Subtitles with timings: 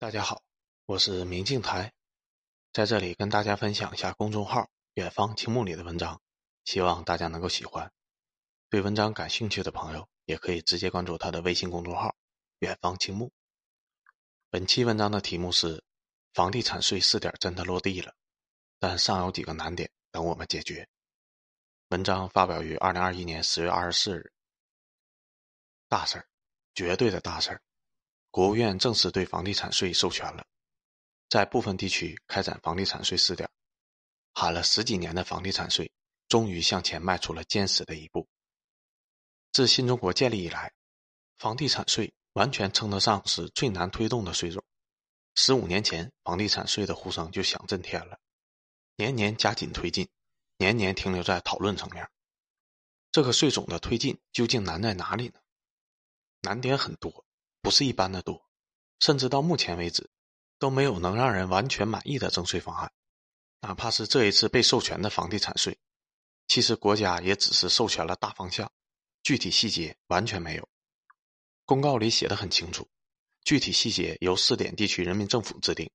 [0.00, 0.42] 大家好，
[0.86, 1.92] 我是明镜台，
[2.72, 6.18] 在这里跟大家分享一下公众号“远方青木”里的文章，
[6.64, 7.92] 希望大家能够喜欢。
[8.70, 12.16] 对文章感兴趣的朋友，也可以直接关注他的微信公众号
[12.60, 13.30] “远方青木”。
[14.48, 15.84] 本期文章的题目是
[16.32, 18.14] “房地产税试点真的落地了，
[18.78, 20.88] 但尚有几个难点等我们解决”。
[21.90, 24.32] 文章发表于二零二一年十月二十四日。
[25.88, 26.26] 大事儿，
[26.74, 27.60] 绝对的大事儿。
[28.30, 30.46] 国务院正式对房地产税授权了，
[31.28, 33.50] 在部分地区开展房地产税试点，
[34.32, 35.90] 喊了十几年的房地产税
[36.28, 38.28] 终于向前迈出了坚实的一步。
[39.50, 40.72] 自新中国建立以来，
[41.38, 44.62] 房地产税完全称得上是最难推动的税种。
[45.34, 48.20] 十五年前，房地产税的呼声就响震天了，
[48.94, 50.08] 年年加紧推进，
[50.56, 52.08] 年年停留在讨论层面。
[53.10, 55.40] 这个税种的推进究竟难在哪里呢？
[56.42, 57.24] 难点很多。
[57.62, 58.48] 不是一般的多，
[58.98, 60.10] 甚至到目前为止，
[60.58, 62.92] 都没有能让人完全满意的征税方案。
[63.60, 65.78] 哪怕是这一次被授权的房地产税，
[66.48, 68.72] 其实国家也只是授权了大方向，
[69.22, 70.68] 具体细节完全没有。
[71.66, 72.88] 公告里写的很清楚，
[73.44, 75.90] 具体细节由试点地区人民政府制定。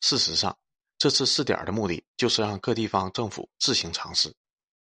[0.00, 0.56] 事实上，
[0.96, 4.32] 这次试点的目的就是让各地方政府自行尝试，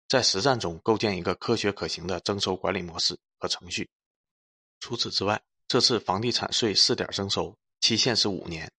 [0.10, 3.90] 在实战中构建一个科学可行的征收管理模式和程序。
[4.82, 8.72] 除此之外，这次房地产税试点征收期限是五年，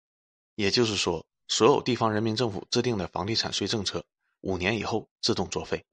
[0.55, 4.05] 也就是说，所有地方人民政府制定的房地产税政策，
[4.41, 5.85] 五年以后自动作废，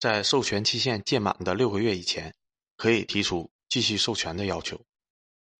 [0.00, 2.34] 在授权期限届满的六个月以前，
[2.76, 4.80] 可以提出继续授权的要求。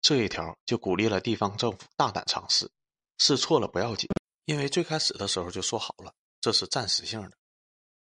[0.03, 2.71] 这一条就鼓励了地方政府大胆尝试，
[3.19, 4.09] 试错了不要紧，
[4.45, 7.33] 因为最开始的时候就说好了，这是暂时性的。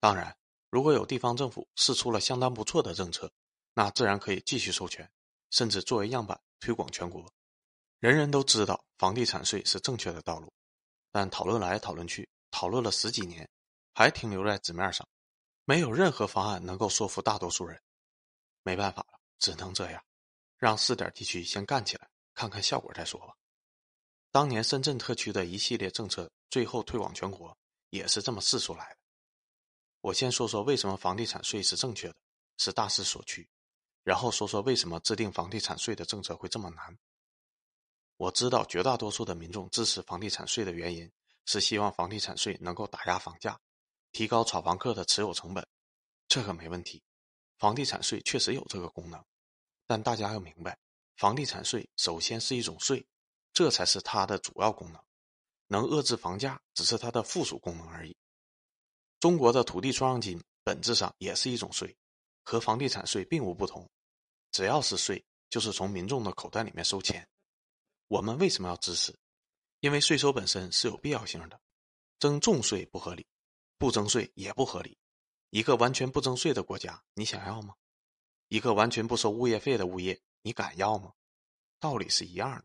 [0.00, 0.36] 当然，
[0.70, 3.32] 如果有地方政府试出了相当不错的政策，
[3.74, 5.10] 那自然可以继续授权，
[5.50, 6.38] 甚至作为样板。
[6.60, 7.24] 推广全国，
[7.98, 10.52] 人人都知道房地产税是正确的道路，
[11.10, 13.48] 但讨论来讨论去，讨论了十几年，
[13.94, 15.06] 还停留在纸面上，
[15.64, 17.80] 没有任何方案能够说服大多数人。
[18.62, 20.04] 没办法了，只能这样，
[20.56, 23.34] 让试点地区先干起来，看看效果再说吧。
[24.30, 27.56] 当年深圳特区的一系列政策，最后推广全国，
[27.90, 28.98] 也是这么试出来的。
[30.02, 32.16] 我先说说为什么房地产税是正确的，
[32.58, 33.48] 是大势所趋。
[34.08, 36.98] 然后说说为什么制定房地产税的政策会这么难。
[38.16, 41.12] 我知道绝大多数的民众支持房地产税的原因
[41.44, 43.60] 是希望房地产税能够打压房价，
[44.12, 45.62] 提高炒房客的持有成本，
[46.26, 47.02] 这个没问题。
[47.58, 49.22] 房地产税确实有这个功能，
[49.86, 50.78] 但大家要明白，
[51.18, 53.06] 房地产税首先是一种税，
[53.52, 54.98] 这才是它的主要功能，
[55.66, 58.16] 能遏制房价只是它的附属功能而已。
[59.20, 61.94] 中国的土地出让金本质上也是一种税，
[62.42, 63.86] 和房地产税并无不同。
[64.50, 67.28] 只要是税，就是从民众的口袋里面收钱。
[68.08, 69.18] 我们为什么要支持？
[69.80, 71.60] 因为税收本身是有必要性的，
[72.18, 73.26] 征重税不合理，
[73.76, 74.98] 不征税也不合理。
[75.50, 77.74] 一个完全不征税的国家，你想要吗？
[78.48, 81.12] 一个完全不收物业费的物业，你敢要吗？
[81.78, 82.64] 道理是一样的。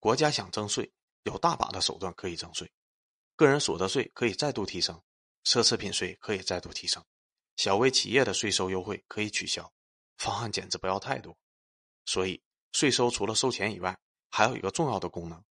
[0.00, 2.70] 国家想征税，有大把的手段可以征税。
[3.36, 5.00] 个人所得税可以再度提升，
[5.44, 7.04] 奢侈品税可以再度提升，
[7.56, 9.72] 小微企业的税收优惠可以取消。
[10.18, 11.36] 方案简直不要太多，
[12.04, 12.40] 所以
[12.72, 13.98] 税收除了收钱以外，
[14.30, 15.42] 还有一个重要的功能，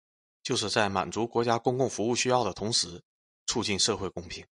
[0.43, 3.01] 就是在满足国家公共服务需要的同时，
[3.47, 4.45] 促进社会公平。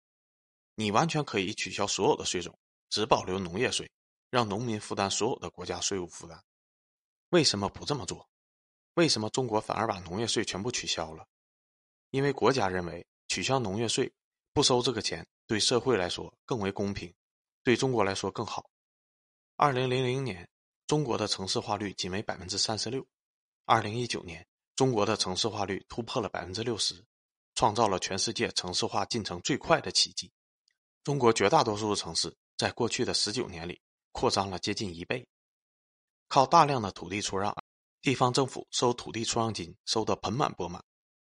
[0.75, 2.59] 你完全可以取消所有的税种，
[2.89, 3.91] 只保留农业税，
[4.31, 6.43] 让农民负担所有的国家税务负担。
[7.31, 8.29] 为什么不这么做？
[8.94, 11.27] 为什么中国反而把农业税全部取消了？
[12.11, 14.12] 因为国家认为取消农业税，
[14.53, 17.12] 不收这个钱，对社会来说更为公平，
[17.62, 18.69] 对中国来说更好。
[19.65, 20.49] 二零零零年，
[20.89, 23.06] 中国的城市化率仅为百分之三十六。
[23.65, 27.00] 二零一九年，中国的城市化率突破了百分之六十，
[27.55, 30.33] 创造了全世界城市化进程最快的奇迹。
[31.05, 33.81] 中国绝大多数的城市在过去的十九年里
[34.11, 35.25] 扩张了接近一倍。
[36.27, 37.56] 靠大量的土地出让，
[38.00, 40.82] 地方政府收土地出让金收得盆满钵满。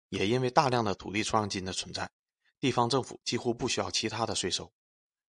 [0.07, 2.09] 也因为大量的土地出让金的存在，
[2.61, 4.71] 地方政府几乎不需要其他的税收。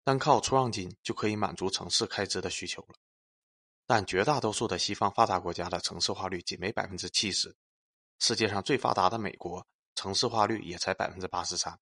[0.05, 2.95] 单靠出让金就可以满足城市开支的需求了，
[3.87, 7.55] 但绝大多数的西方发达国家的城市化率仅为百分之七十，
[8.19, 9.65] 世界上最发达的美国
[9.95, 11.79] 城市化率也才百分之八十三。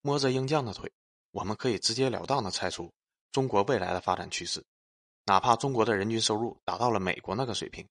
[0.00, 0.90] 摸着鹰酱的腿，
[1.30, 2.92] 我们可以直截了当的猜出
[3.32, 4.64] 中国未来的发展趋势。
[5.26, 7.86] 哪怕中国的人均收入达到了美国那个水平，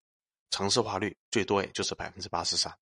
[0.49, 2.75] 城市化率最多也就是百分之八十三。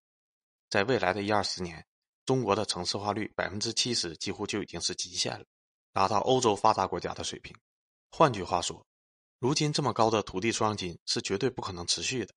[0.69, 1.85] 在未来的一二十年，
[2.25, 5.45] 中国的城市化率百分之七十几乎就已经是极限了。
[5.91, 7.55] 达到欧洲发达国家的水平。
[8.09, 8.85] 换句话说，
[9.39, 12.33] 如今这么高的土地出让金是绝对不可能持续的。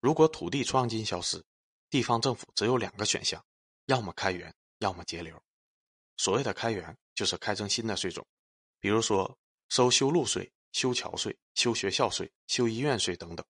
[0.00, 1.44] 如果土地出让金消失，
[1.90, 3.44] 地方政府只有两个选项：
[3.86, 5.42] 要么开源，要么节流。
[6.16, 8.26] 所谓的开源，就是开征新的税种，
[8.80, 9.38] 比如说
[9.68, 13.44] 收修路税、修桥税、修学校税、修医院税等等。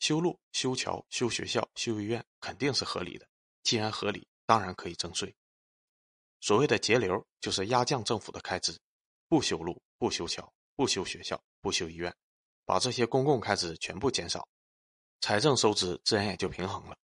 [0.00, 3.28] 修路、修桥、修学校、修医院肯定是合理的，
[3.62, 5.34] 既然合理，当然可以征税。
[6.44, 8.78] 所谓的节流，就是压降政府的开支，
[9.30, 12.14] 不修路、不修桥、不修学校、不修医院，
[12.66, 14.46] 把这些公共开支全部减少，
[15.22, 16.94] 财政收支自然也就平衡了。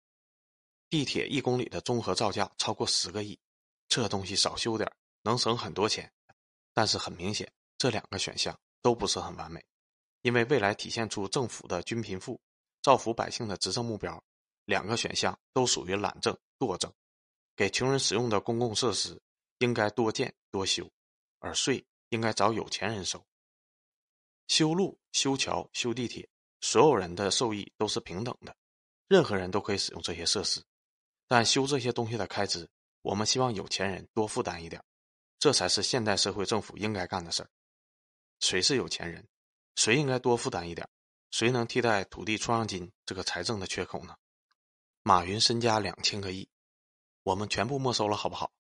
[0.91, 3.41] 地铁一公里的综合造价超过十个亿，
[3.89, 4.93] 这东西少修点
[5.23, 6.13] 能省很多钱。
[6.75, 9.65] 但是很明显，这两个选项都不是很完美，
[10.21, 12.39] 因为未来体现出政府的均贫富、
[12.83, 14.23] 造福百姓的执政目标，
[14.67, 16.93] 两个选项都属于懒政惰政。
[17.57, 19.19] 给穷人使用的公共设施
[19.61, 20.91] 应该多建多修，
[21.39, 23.25] 而税应该找有钱人收。
[24.49, 26.29] 修路、修桥、修地铁，
[26.61, 28.57] 所有人的受益都是平等的，
[29.07, 30.63] 任何人都可以使用这些设施。
[31.29, 32.69] 但修这些东西的开支，
[33.03, 34.83] 我们希望有钱人多负担一点，
[35.39, 37.51] 这才是现代社会政府应该干的事儿。
[38.41, 39.29] 谁是有钱人？
[39.77, 40.89] 谁应该多负担一点？
[41.31, 44.17] 谁能替代土地出让金这个财政的缺口呢？
[45.03, 46.49] 马云身家两千个亿，
[47.23, 48.51] 我们全部没收了，好不好？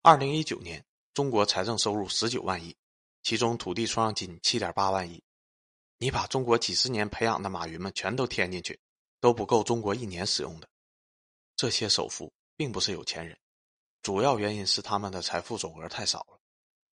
[0.00, 2.74] 二零一九年，中国财政收入十九万亿，
[3.24, 5.20] 其中土地出让金七点八万亿。
[5.98, 8.78] 你把中国几十年培养的马云们全都添进去，
[9.20, 10.68] 都不够中国一年使用的。
[11.56, 13.36] 这些首富并不是有钱人，
[14.00, 16.38] 主要原因是他们的财富总额太少了。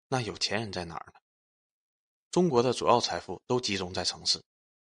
[0.07, 1.19] 那有钱人在哪儿呢？
[2.31, 4.41] 中国的主要财富都集中在城市，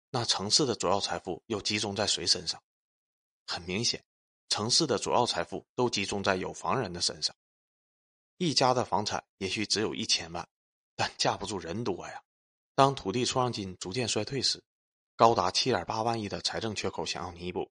[0.10, 2.60] 那城市的主要财富又集中在谁身上？
[3.46, 4.04] 很明显，
[4.50, 7.36] 城市的主要财富都集中在有房人的身上。
[8.38, 10.48] 一家的房产也许只有一千万，
[10.96, 12.22] 但架不住人多呀。
[12.76, 14.64] 当土地出让金逐渐衰退时，
[15.16, 17.70] 高达七点八万亿的财政缺口想要弥补。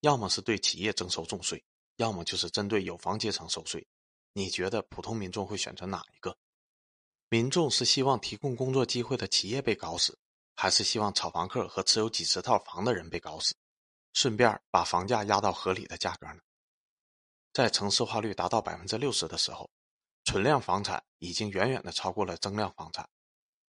[0.00, 1.62] 要么是对企业征收重税，
[1.96, 3.86] 要么就是针对有房阶层收税。
[4.32, 6.36] 你觉得普通民众会选择哪一个？
[7.28, 10.18] 民众是希望提供工作机会的企业被搞死，
[10.56, 13.54] 还是希望炒房客和持有几十套房的人被搞死，
[14.14, 16.40] 顺便把房价压到合理的价格呢？
[17.52, 19.70] 在城市化率达到百分之六十的时候，
[20.24, 23.08] 存量房产已经远远的超过了增量房产，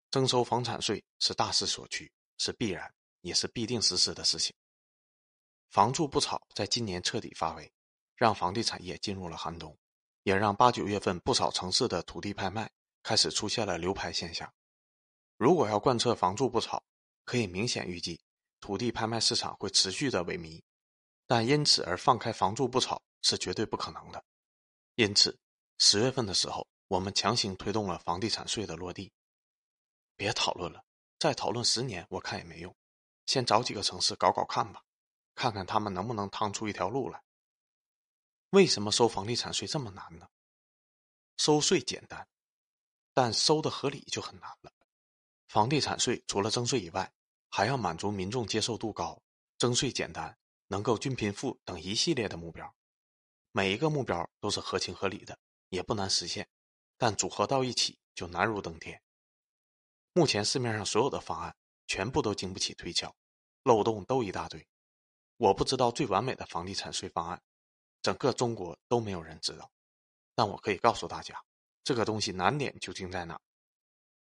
[0.10, 4.54] 征收房产税是大势所趋，是必然，也是必定实施的事情。
[5.70, 7.72] 房住不炒在今年彻底发威，
[8.16, 9.78] 让房地产业进入了寒冬，
[10.24, 12.70] 也让八九月份不少城市的土地拍卖
[13.02, 14.54] 开始出现了流拍现象。
[15.38, 16.84] 如果要贯彻房住不炒，
[17.24, 18.20] 可以明显预计
[18.60, 20.62] 土地拍卖市场会持续的萎靡，
[21.26, 24.24] 但因此而放开房住不炒是绝对不可能的。
[24.96, 25.40] 因此，
[25.84, 29.12] 十月份的时候，我们强行推动了房地产税的落地。
[30.16, 30.86] 别讨论了，
[31.18, 32.74] 再讨论十年我看也没用，
[33.26, 34.84] 先找几个城市搞搞看吧。
[35.34, 37.20] 看看他们能不能趟出一条路来。
[38.52, 40.28] 为什么收房地产税这么难呢？
[41.38, 42.28] 收税简单，
[43.12, 44.72] 但收的合理就很难了。
[45.48, 47.12] 房地产税除了征税以外，
[47.50, 49.20] 还要满足民众接受度高、
[49.58, 50.38] 征税简单、
[50.68, 52.72] 能够均贫富等一系列的目标。
[53.52, 55.36] 每一个目标都是合情合理的，
[55.72, 56.48] 也不难实现，
[56.98, 59.02] 但组合到一起就难如登天。
[60.14, 61.56] 目前市面上所有的方案
[61.88, 63.16] 全部都经不起推敲，
[63.64, 64.68] 漏洞都一大堆。
[65.38, 67.42] 我不知道最完美的房地产税方案，
[68.02, 69.72] 整个中国都没有人知道。
[70.36, 71.42] 但我可以告诉大家，
[71.84, 73.40] 这个东西难点究竟在哪？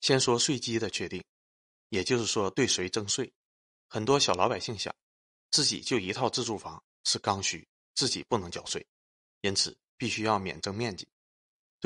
[0.00, 1.24] 先说税基的确定，
[1.90, 3.32] 也就是说对谁征税。
[3.88, 4.92] 很多小老百姓想，
[5.52, 8.84] 自己就一套自住房是刚需，自己不能缴税，
[9.42, 11.08] 因此必须要免征面积。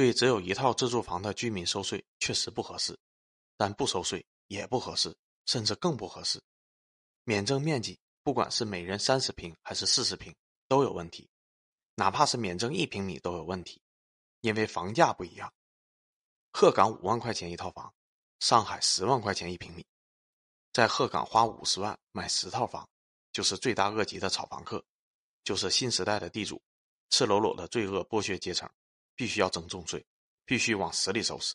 [0.00, 2.98] 对只有一套自住房的居民收税确实不合适，
[3.58, 5.14] 但不收税也不合适，
[5.44, 6.42] 甚至更不合适。
[7.24, 8.00] 免征面积。
[8.22, 10.34] 不管是每人三十平还是四十平
[10.68, 11.28] 都有问题，
[11.96, 13.82] 哪怕是免征一平米都有问题，
[14.40, 15.52] 因为房价不一样。
[16.52, 17.92] 鹤岗五万块钱一套房，
[18.38, 19.84] 上海十万块钱一平米，
[20.72, 22.88] 在鹤岗花五十万买十套房，
[23.32, 24.82] 就是罪大恶极的炒房客，
[25.44, 26.62] 就是新时代的地主，
[27.10, 28.70] 赤裸裸的罪恶剥削阶层，
[29.20, 30.02] 必须要征重税，
[30.46, 31.54] 必须往死里收拾。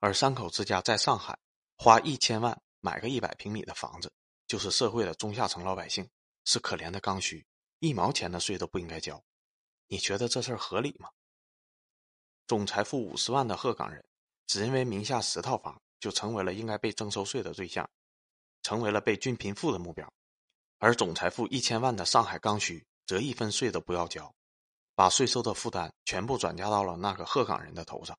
[0.00, 1.38] 而三口之家在上海
[1.76, 4.10] 花一千万买个一百平米的房子。
[4.46, 6.08] 就是社会的中下层老百姓，
[6.46, 7.44] 是可怜的刚需，
[7.80, 9.22] 一毛钱的税都不应该交。
[9.88, 11.10] 你觉得这事儿合理吗？
[12.46, 14.02] 总财富五十万的鹤岗人，
[14.46, 17.86] 只因为名下十套房，就成为了应该被征收税的对象，
[18.62, 20.06] 成为了被均贫富的目标；
[20.78, 24.34] 而总财富一千万的上海刚需，则一分税都不要交，
[24.94, 28.18] 把税收的负担全部转嫁到了那个鹤岗人的头上。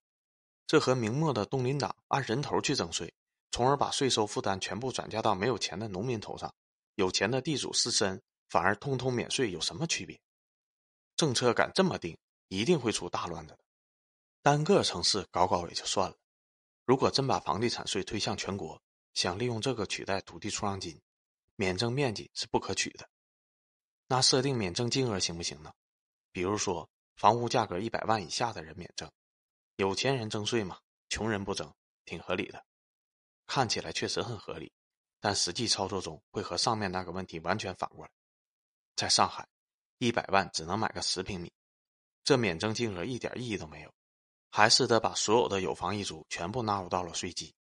[0.66, 3.12] 这和明末的东林党按人头去征税。
[3.52, 6.52] 从而把税收负担全部转嫁到没有钱的农民头上，
[6.96, 10.20] 有钱的地主士绅反而通通免税，有什么区别？
[11.16, 12.18] 政策敢这么定，
[12.48, 13.58] 一定会出大乱子的。
[14.42, 16.16] 单个城市搞搞也就算了，
[16.84, 18.78] 如果真把房地产税推向全国，
[19.14, 21.00] 想利用这个取代土地出让金，
[21.54, 23.08] 免征面积是不可取的。
[24.06, 25.72] 那设定免征金额行不行呢？
[26.36, 29.10] 比如说，房屋价格一百万以下的人免征，
[29.76, 30.78] 有钱人征税嘛，
[31.08, 31.74] 穷人不征，
[32.04, 32.62] 挺合理的。
[33.46, 34.70] 看起来确实很合理，
[35.18, 38.10] 但实际操作中会和上面那个问题完全反过来。
[38.96, 39.48] 在上海，
[39.96, 41.50] 一百万只能买个十平米，
[42.22, 43.90] 这免征金额一点意义都没有，
[44.50, 47.54] 还是得把所有的有房一族全部纳入到了税基，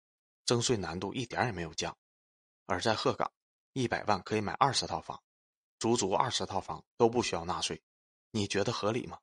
[0.46, 1.96] 征税难度一点也没有降。
[2.66, 3.32] 而在鹤岗，
[3.74, 5.22] 一百万可以买二十套房。
[5.78, 7.80] 足足二十套房都不需要纳税，
[8.36, 9.20] 你觉得合理吗？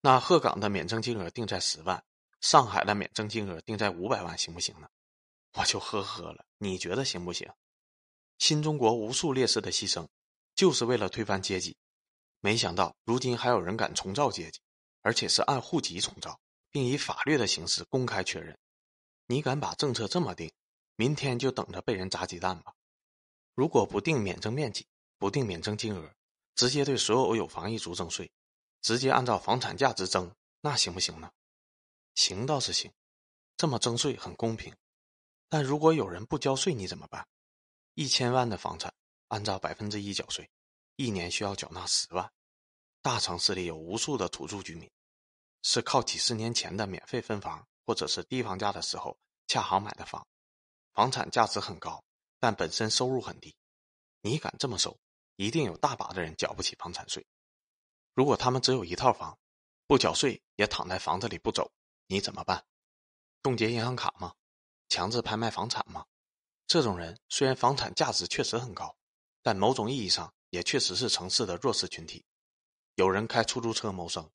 [0.00, 2.04] 那鹤岗的免征金额定在十万，
[2.40, 4.88] 上海的免征金额定在五百万，行不行呢？
[5.52, 7.48] 我就呵呵了，你觉得行不行？
[8.38, 10.08] 新中国无数烈士的牺牲，
[10.56, 11.76] 就是为了推翻阶级，
[12.40, 14.58] 没想到如今还有人敢重造阶级，
[15.02, 16.40] 而且是按户籍重造，
[16.72, 18.58] 并以法律的形式公开确认。
[19.28, 20.50] 你敢把政策这么定，
[20.96, 22.74] 明天就等着被人砸鸡蛋吧！
[23.54, 24.84] 如果不定免征面积。
[25.16, 26.12] 不定免征金额，
[26.54, 28.30] 直接对所有有房一族征税，
[28.80, 31.30] 直接按照房产价值征，那行不行呢？
[32.14, 32.92] 行倒是行，
[33.56, 34.74] 这么征税很公平。
[35.48, 37.26] 但如果有人不交税，你怎么办？
[37.94, 38.92] 一千万的房产，
[39.28, 40.48] 按照百分之一缴税，
[40.96, 42.32] 一年需要缴纳十万。
[43.02, 44.90] 大城市里有无数的土著居民，
[45.62, 50.26] 是靠几十年前的免费分房或者是低房价的时候恰好买的房，
[50.92, 52.02] 房产价值很高，
[52.40, 53.54] 但本身收入很低。
[54.22, 54.96] 你敢这么收？
[55.36, 57.26] 一定有大把的人缴不起房产税。
[58.14, 59.38] 如果他们只有一套房，
[59.86, 61.72] 不缴税也躺在房子里不走，
[62.06, 62.64] 你怎么办？
[63.42, 64.34] 冻结银行卡吗？
[64.88, 66.06] 强制拍卖房产吗？
[66.66, 68.96] 这种人虽然房产价值确实很高，
[69.42, 72.24] 但某种意义上也确实是城市的弱势群体。
[72.94, 74.30] 有人开出租车谋生，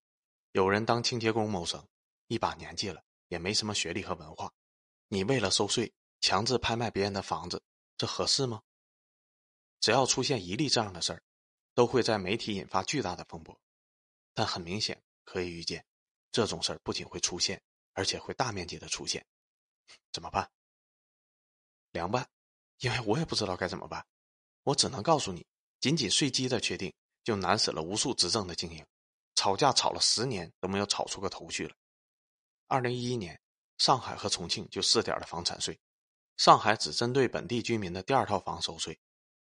[0.52, 1.88] 有人当清洁工谋生，
[2.28, 4.52] 一把年纪了也没什么学历和文化。
[5.08, 5.92] 你为了收税
[6.22, 7.64] 强制拍卖别人的房子，
[7.98, 8.62] 这合适吗？
[9.80, 11.22] 只要出现一例这样的事儿，
[11.74, 13.60] 都会在媒体引发巨大的风波。
[14.34, 15.86] 但很明显可以预见，
[16.32, 17.62] 这种事儿不仅会出现，
[17.94, 19.26] 而且会大面积的出现。
[20.12, 20.50] 怎么办？
[21.92, 22.30] 凉拌，
[22.80, 24.06] 因为我也不知道该怎么办。
[24.64, 25.46] 我只能告诉你，
[25.80, 26.94] 仅仅税基的确定，
[27.24, 28.86] 就难死了无数执政的精英，
[29.36, 31.76] 吵架吵了十年都没有吵出个头绪来。
[32.68, 33.42] 二零一一年，
[33.78, 35.80] 上海和重庆就试点了房产税，
[36.38, 39.00] 上海只针对本地居民的第二套房收税。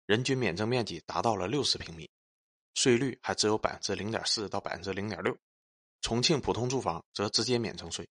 [0.06, 2.10] 人均免征面积达到了六十平米，
[2.76, 5.36] 税率还只有百分之零点四到百分之零点六。
[6.02, 8.08] 重庆普通住房则直接免征税，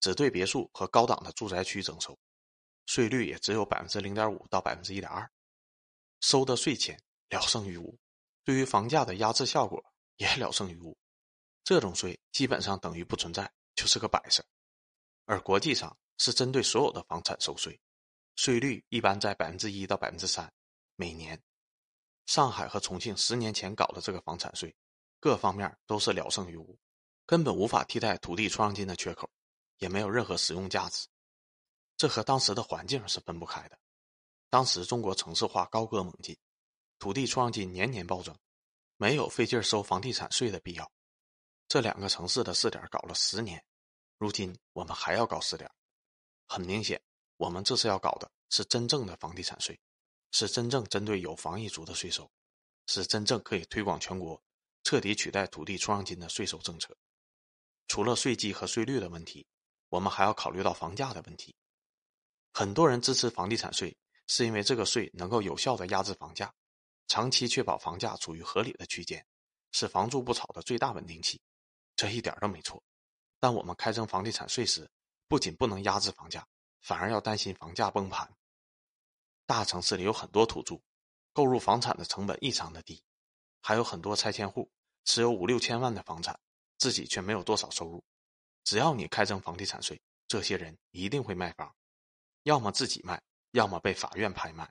[0.00, 2.18] 只对别墅和高档的住宅区征收，
[2.86, 5.30] 税率也只有百分之零点五到百分之一点二，
[6.20, 7.00] 收的税钱
[7.30, 7.96] 了胜于无，
[8.42, 9.84] 对于房价的压制效果
[10.16, 10.96] 也了胜于无。
[11.62, 14.44] 这种税基本上等于不存在，就是个摆设。
[15.24, 17.78] 而国际上是针对所有的房产收税，
[18.34, 20.52] 税率一般在百分之一到百分之三。
[20.98, 21.40] 每年，
[22.24, 24.74] 上海和重庆十年前搞的这个房产税，
[25.20, 26.78] 各方面都是聊胜于无，
[27.26, 29.30] 根本无法替代土地出让金的缺口，
[29.76, 31.06] 也没有任何实用价值。
[31.98, 33.78] 这和当时的环境是分不开的。
[34.48, 36.34] 当时中国城市化高歌猛进，
[36.98, 38.34] 土地出让金年年暴增，
[38.96, 40.90] 没有费劲收房地产税的必要。
[41.68, 43.62] 这两个城市的试点搞了十年，
[44.16, 45.70] 如今我们还要搞试点，
[46.46, 47.02] 很明显，
[47.36, 49.78] 我们这次要搞的是真正的房地产税。
[50.32, 52.30] 是真正针对有房一族的税收，
[52.86, 54.42] 是真正可以推广全国、
[54.82, 56.96] 彻底取代土地出让金的税收政策。
[57.88, 59.46] 除了税基和税率的问题，
[59.88, 61.54] 我们还要考虑到房价的问题。
[62.52, 66.52] 很多人支持房地产税，是因为这个税能够有效的压制房价，
[67.06, 69.24] 长期确保房价处于合理的区间，
[69.72, 71.40] 是房住不炒的最大稳定器。
[71.94, 72.82] 这一点都没错。
[73.38, 74.90] 但我们开征房地产税时，
[75.28, 76.46] 不仅不能压制房价，
[76.80, 78.35] 反而要担心房价崩盘。
[79.46, 80.80] 大城市里有很多土著，
[81.32, 83.00] 购入房产的成本异常的低，
[83.62, 84.70] 还有很多拆迁户
[85.04, 86.38] 持有五六千万的房产，
[86.78, 88.04] 自己却没有多少收入。
[88.64, 91.72] 只要你开征房地产税，这些人一定会卖房，
[92.42, 93.22] 要么自己卖，
[93.52, 94.68] 要么被法院拍卖，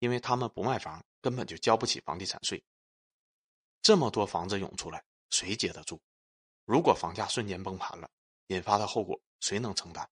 [0.00, 2.62] 因为他们不卖房，根本就交不起房地产税。
[3.80, 6.00] 这么多房子涌出来，谁接得住？
[6.64, 8.10] 如果房价瞬间崩盘了，
[8.48, 10.10] 引发的后果谁能承担？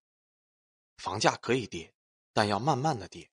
[0.98, 1.92] 房价可以跌，
[2.32, 3.28] 但要慢慢的跌。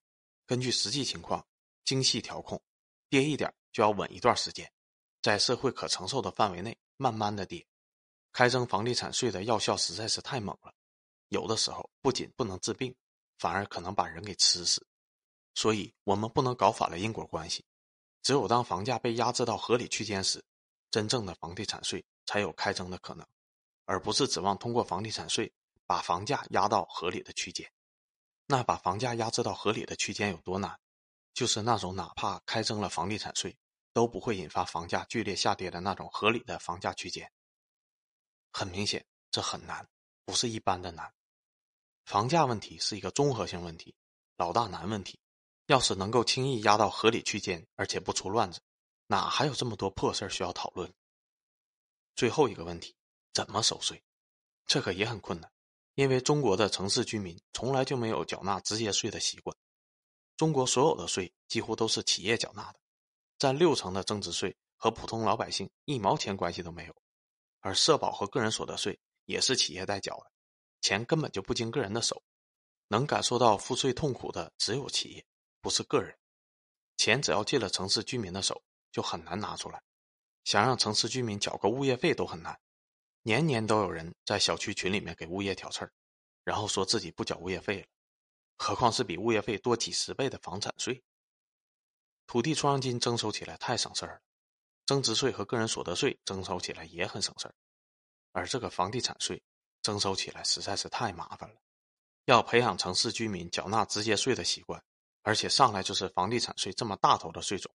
[0.52, 1.42] 根据实际情况
[1.82, 2.62] 精细调控，
[3.08, 4.70] 跌一点就要稳一段时间，
[5.22, 7.66] 在社会可承受的范围内慢慢的跌。
[8.32, 10.70] 开征房地产税的药效实在是太猛了，
[11.28, 12.94] 有的时候不仅不能治病，
[13.38, 14.86] 反而可能把人给吃死。
[15.54, 17.64] 所以，我们不能搞反了因果关系。
[18.22, 20.44] 只有当房价被压制到合理区间时，
[20.90, 23.26] 真正的房地产税才有开征的可能，
[23.86, 25.50] 而不是指望通过房地产税
[25.86, 27.66] 把房价压到合理的区间。
[28.52, 30.78] 那把房价压制到合理的区间有多难？
[31.32, 33.56] 就是那种哪怕开征了房地产税，
[33.94, 37.32] 都不会引发房价剧烈下跌的那种合理的房价区间。
[38.52, 39.88] 很明显，这很难，
[40.26, 41.10] 不是一般的难。
[42.04, 43.96] 房价问题是一个综合性问题，
[44.36, 45.18] 老大难问题。
[45.68, 48.60] 要是能够轻易压到合理区间，而且不出乱子，
[49.06, 50.92] 哪还有这么多破事需要讨论？
[52.14, 52.94] 最后一个问题，
[53.32, 54.04] 怎么收税？
[54.66, 55.50] 这个也很困难，
[55.94, 59.56] 因为中国的城市居民从来就没有缴纳直接税的习惯。
[60.36, 62.80] 中国所有的税几乎都是企业缴纳的，
[63.38, 66.96] 占六成的增值税和普通老百姓一毛钱关系都没有，
[67.60, 70.32] 而社保和个人所得税也是企业代缴的，
[70.80, 72.22] 钱根本就不经个人的手，
[72.88, 75.24] 能感受到赋税痛苦的只有企业，
[75.60, 76.16] 不是个人。
[76.96, 79.82] 钱只要进了城市居民的手，就很难拿出来。
[80.44, 82.58] 想让城市居民缴个物业费都很难，
[83.22, 85.92] 年年都有人在小区群里面给物业挑刺儿，
[86.44, 87.86] 然后说自己不缴物业费了。
[88.58, 91.02] 何况是比物业费多几十倍的房产税，
[92.26, 94.20] 土地出让金征收起来太省事儿了，
[94.86, 97.54] 增值税和个人所得税征收起来也很省事儿，
[98.32, 99.42] 而这个房地产税
[99.82, 101.56] 征收起来实在是太麻烦了。
[102.26, 104.80] 要培养城市居民缴纳直接税的习惯，
[105.22, 107.72] 而且上来就是房地产税这么大头的税种，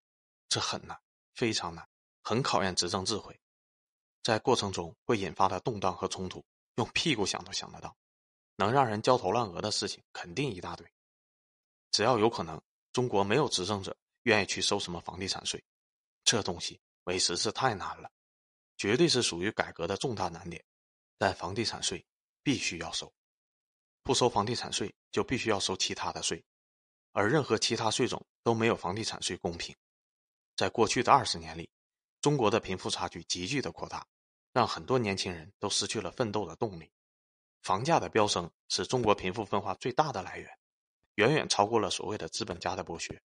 [0.48, 0.98] 这很难，
[1.34, 1.86] 非常难，
[2.24, 3.38] 很考验执政智慧，
[4.27, 6.43] 在过程中会引发的动荡和冲突，
[6.75, 7.96] 用屁股想都想得到。
[8.57, 10.86] 能让人焦头烂额的事情肯定一大堆，
[11.91, 15.63] 只要有可能，中国没有执政者愿意去收什么房地产税，
[16.25, 18.12] 这东西为实是太难了，
[18.75, 20.62] 绝对是属于改革的重大难点。
[21.17, 22.05] 但房地产税
[22.43, 23.10] 必须要收，
[24.03, 26.43] 不收房地产税就必须要收其他的税，
[27.13, 29.74] 而任何其他税种都没有房地产税公平。
[30.57, 31.69] 在过去的二十年里，
[32.19, 34.05] 中国的贫富差距急剧的扩大，
[34.58, 36.92] 让很多年轻人都失去了奋斗的动力。
[37.62, 40.50] 房价的飙升是中国贫富分化最大的来源，
[41.13, 43.22] 远远超过了所谓的资本家的剥削。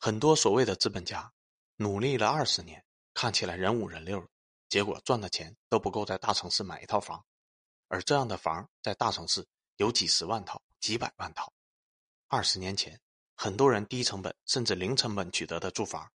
[0.00, 1.32] 很多所谓的资本家
[1.76, 4.28] 努力了二十年，看起来人五人六，
[4.68, 7.24] 结果赚的钱都不够在大城市买一套房，
[7.86, 11.52] 而这样的房在大城市有几十万套、几百万套。
[12.26, 13.00] 二十年前，
[13.36, 16.10] 很多人低成本甚至零成本取得的住房，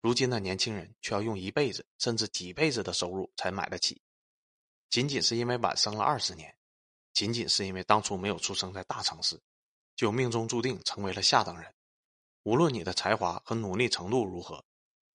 [0.00, 4.00] 如今的年轻人却要用一辈子甚至几辈子的收入才买得起，
[4.90, 6.54] 仅仅是因为晚生了二十年。
[7.14, 9.40] 仅仅是因为当初没有出生在大城市，
[9.96, 11.74] 就命中注定成为了下等人。
[12.44, 14.64] 无论你的才华和努力程度如何，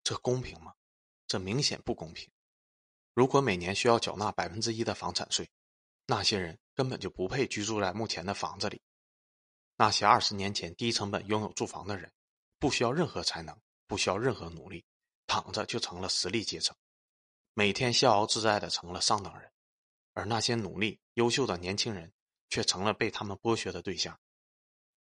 [0.04, 0.74] 这公平吗？
[1.28, 2.30] 这明显不公平。
[3.14, 5.50] 如果每年需要缴纳百分之一的房产税，
[6.06, 8.82] 那些人根本就不配居住在目前的房子里。
[9.78, 12.12] 那些二十年前低成本拥有住房的人，
[12.60, 13.58] 不需要任何才能，
[13.94, 14.84] 不需要任何努力，
[15.28, 16.76] 躺着就成了实力阶层，
[17.54, 19.52] 每天逍遥自在的成了上等人。
[20.14, 22.12] 而那些努力优秀的年轻人，
[22.50, 24.20] 却成了被他们剥削的对象。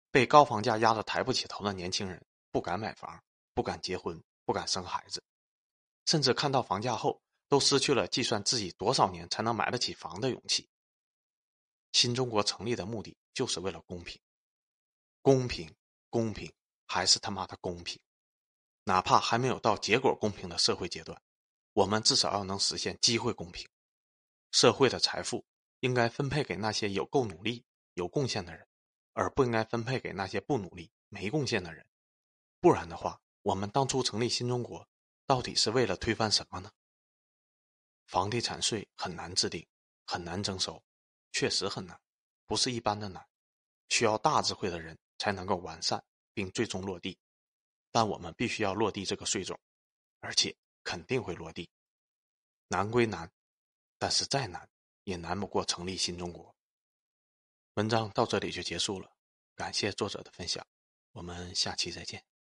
[0.10, 5.24] 被高房价压得抬不起头的年轻人，不敢买房，不敢结婚，不敢生孩子，
[6.08, 10.68] 甚至看到房价后，都失去了计算自己多少年才能买得起房的勇气。
[11.92, 14.20] 新中国成立的目的就是为了公平，
[15.22, 15.72] 公平，
[16.10, 16.52] 公平，
[16.88, 18.02] 还是他妈的公平！
[18.86, 21.22] 哪怕还没有到结果公平的社会阶段，
[21.74, 23.68] 我们至少要能实现机会公平。
[24.52, 25.46] 社会的财富
[25.80, 28.68] 应该分配给那些有够努力、有贡献的人，
[29.14, 31.86] 而不应该分配给那些不努力、没贡献的人。
[32.60, 34.88] 不然的话，我们当初成立新中国，
[35.26, 36.72] 到底是为了推翻什么呢？
[38.06, 39.66] 房地产税很难制定，
[40.06, 40.84] 很难征收，
[41.32, 42.00] 确实很难，
[42.46, 43.26] 不是一般的难，
[43.90, 47.18] 需要大智慧的人才能够完善并最终落地。
[47.94, 49.58] 但我们必须要落地这个税种，
[50.20, 50.54] 而且
[50.84, 51.70] 肯定会落地。
[52.68, 53.32] 难归难。
[53.98, 54.68] 但是再难，
[55.06, 56.54] 也难不过成立新中国。
[57.76, 59.10] 文章到这里就结束了，
[59.56, 60.66] 感谢作者的分享，
[61.12, 62.33] 我们下期再见。